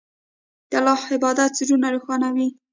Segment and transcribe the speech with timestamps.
[0.69, 2.47] د الله عبادت زړونه روښانوي.